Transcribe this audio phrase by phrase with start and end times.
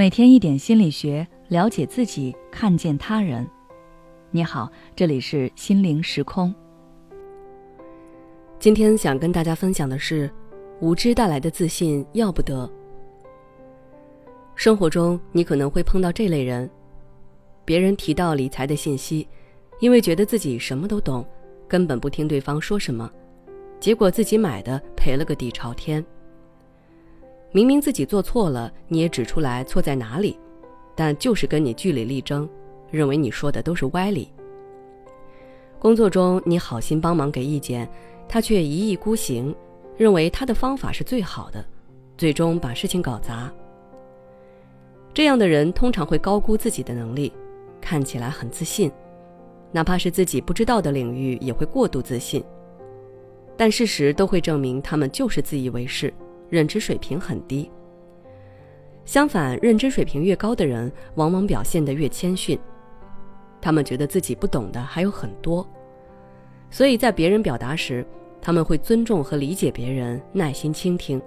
[0.00, 3.46] 每天一点心理学，了解自己，看见他人。
[4.30, 6.54] 你好，这里是心灵时空。
[8.58, 10.30] 今天想跟大家分享的是，
[10.80, 12.66] 无知带来的自信要不得。
[14.54, 16.70] 生活中，你可能会碰到这类人：
[17.66, 19.28] 别人提到理财的信息，
[19.80, 21.22] 因为觉得自己什么都懂，
[21.68, 23.12] 根本不听对方说什么，
[23.78, 26.02] 结果自己买的赔了个底朝天。
[27.52, 30.38] 明明自己做错了，你也指出来错在哪里，
[30.94, 32.48] 但就是跟你据理力争，
[32.90, 34.28] 认为你说的都是歪理。
[35.78, 37.88] 工作中你好心帮忙给意见，
[38.28, 39.52] 他却一意孤行，
[39.96, 41.64] 认为他的方法是最好的，
[42.16, 43.52] 最终把事情搞砸。
[45.12, 47.32] 这样的人通常会高估自己的能力，
[47.80, 48.92] 看起来很自信，
[49.72, 52.44] 哪怕是自己不知道的领域也会过度自信，
[53.56, 56.14] 但事实都会证明他们就是自以为是。
[56.50, 57.70] 认知水平很低。
[59.06, 62.58] 相反，认知水平越高的人，往往表现得越谦逊。
[63.60, 65.66] 他们觉得自己不懂的还有很多，
[66.70, 68.06] 所以在别人表达时，
[68.40, 71.20] 他们会尊重和理解别人，耐心倾听。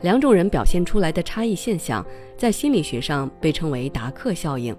[0.00, 2.04] 两种人表现出来的差异现象，
[2.36, 4.76] 在心理学上被称为达克效应。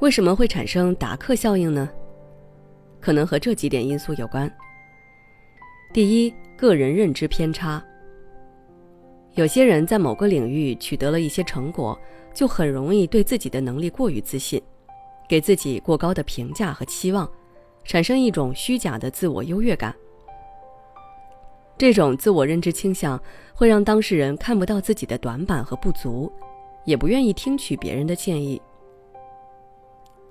[0.00, 1.88] 为什么会产生达克效应呢？
[3.00, 4.50] 可能和这几点因素有关。
[5.92, 6.34] 第一。
[6.56, 7.82] 个人认知偏差。
[9.34, 11.98] 有些人在某个领域取得了一些成果，
[12.32, 14.62] 就很容易对自己的能力过于自信，
[15.28, 17.28] 给自己过高的评价和期望，
[17.84, 19.94] 产生一种虚假的自我优越感。
[21.76, 23.20] 这种自我认知倾向
[23.52, 26.30] 会让当事人看不到自己的短板和不足，
[26.84, 28.62] 也不愿意听取别人的建议。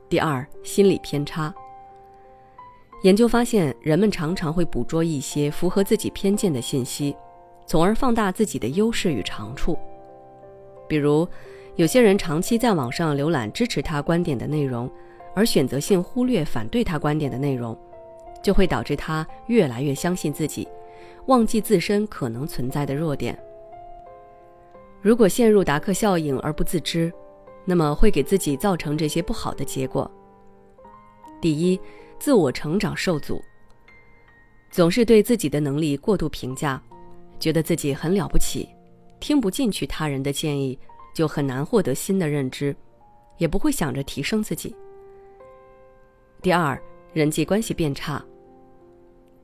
[0.08, 1.54] 第二，心理偏差。
[3.04, 7.14] 研究发现，人们常常会捕捉一些符合自己偏见的信息，
[7.66, 9.78] 从而放大自己的优势与长处。
[10.88, 11.28] 比如，
[11.76, 14.90] 有些人长期在网上浏览支持他观点的内容，
[15.36, 17.78] 而选择性忽略反对他观点的内容，
[18.42, 20.66] 就会导致他越来越相信自己，
[21.26, 23.38] 忘记自身可能存在的弱点。
[25.02, 27.12] 如果陷入达克效应而不自知，
[27.66, 30.10] 那么会给自己造成这些不好的结果。
[31.42, 31.78] 第一。
[32.24, 33.44] 自我成长受阻，
[34.72, 36.82] 总是对自己的能力过度评价，
[37.38, 38.70] 觉得自己很了不起，
[39.20, 40.80] 听不进去他人的建议，
[41.14, 42.74] 就很难获得新的认知，
[43.38, 44.74] 也不会想着提升自己。
[46.42, 48.24] 第二，人际关系变差。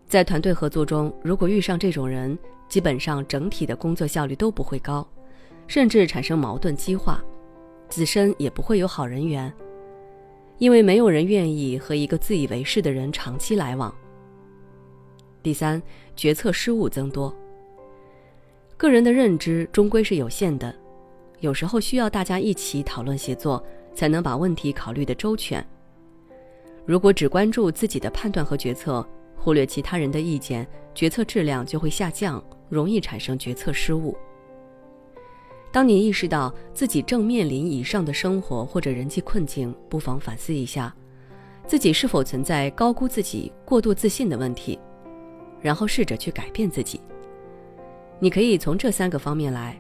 [0.08, 5.06] 在团队合作中，如果遇上这种人，基本上整体的工作效率都不会高，
[5.68, 7.22] 甚至产生矛盾激化，
[7.90, 9.54] 自身也不会有好人缘。
[10.60, 13.94] 因为没有人愿意和一个自以为是的人长期来往。
[15.42, 15.82] 第三，
[16.16, 17.34] 决策失误增多。
[18.78, 20.74] 个人的认知终归是有限的，
[21.40, 23.64] 有时候需要大家一起讨论协作，
[23.96, 25.66] 才能把问题考虑的周全。
[26.86, 29.06] 如果只关注自己的判断和决策，
[29.38, 34.18] 忽略其他人的意见，决策质量就会下降，容易产生决策失误。
[35.72, 40.94] 当你意识到自己正面临以上的生活或者人际困境，不妨反思一下，
[41.68, 44.80] 自己是否存在高估自己、过度自信的问题，
[45.62, 47.00] 然后试着去改变自己。
[48.20, 49.80] 你可以从这三个方面来。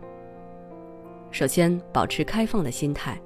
[1.32, 3.20] 首先，保持开放的心态。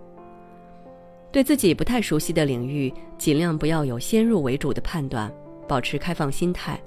[1.32, 5.34] 对自己不太熟悉的领域，尽量不要有先入为主的判断，
[5.68, 6.80] 保持开放心态。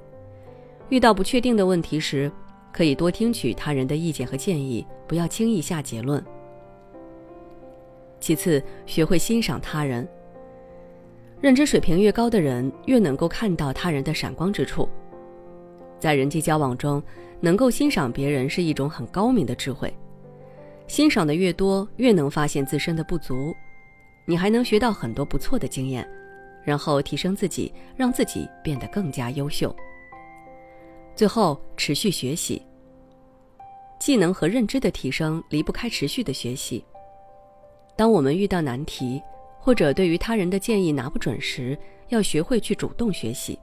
[0.89, 2.31] 遇到不确定的问题时，
[2.77, 6.23] 可以多听取他人的意见和建议，不要轻易下结论。
[8.21, 10.07] 其次，学会欣赏他人。
[11.41, 14.87] 认知水平越高的人，越能够看到他人的闪光之处。
[15.99, 17.03] 在人际交往中，
[17.41, 19.91] 能够欣赏别人是一种很高明的智慧。
[20.87, 23.55] 欣赏的越多，越能发现自身的不足，
[24.27, 26.07] 你还能学到很多不错的经验，
[26.63, 29.75] 然后提升自己，让自己变得更加优秀。
[31.17, 32.61] 最后，持续学习。
[33.99, 36.85] 技能和认知的提升离不开持续的学习。
[37.97, 39.23] 当我们遇到难题，
[39.59, 41.77] 或者对于他人的建议拿不准时，
[42.11, 43.59] 要学会去主动学习，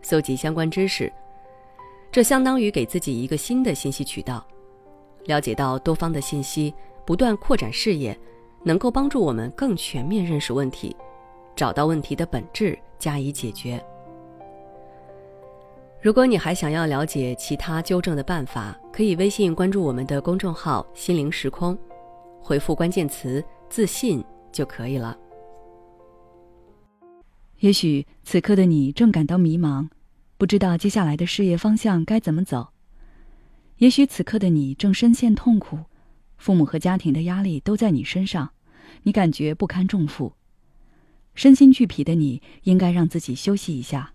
[0.00, 1.12] 搜集相关知识。
[2.10, 4.42] 这相当于给自己一个新的信息渠道，
[5.26, 6.72] 了解到多方的信息，
[7.04, 8.18] 不断扩展视野，
[8.64, 10.96] 能够帮助我们更全面认识问题，
[11.54, 13.78] 找到问题的本质，加以解决。
[16.02, 21.78] 如果你还想要了解其他纠正的办法，可以微信关注我们的公众号“心灵时空”，
[22.40, 25.14] 回复关键词“自信”就可以了。
[27.58, 29.90] 也许此刻的你正感到迷茫，
[30.38, 32.72] 不知道接下来的事业方向该怎么走；
[33.76, 35.80] 也许此刻的你正深陷痛苦，
[36.38, 38.52] 父母和家庭的压力都在你身上，
[39.02, 40.32] 你感觉不堪重负，
[41.34, 44.14] 身心俱疲的你，应该让自己休息一下。